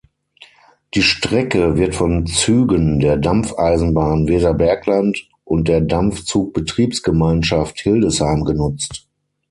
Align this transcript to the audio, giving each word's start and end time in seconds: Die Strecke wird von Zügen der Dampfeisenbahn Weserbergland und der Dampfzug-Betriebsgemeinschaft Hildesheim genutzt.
Die 0.95 1.03
Strecke 1.03 1.77
wird 1.77 1.93
von 1.93 2.25
Zügen 2.25 2.99
der 2.99 3.17
Dampfeisenbahn 3.17 4.27
Weserbergland 4.27 5.29
und 5.43 5.67
der 5.67 5.81
Dampfzug-Betriebsgemeinschaft 5.81 7.79
Hildesheim 7.81 8.43
genutzt. 8.43 9.07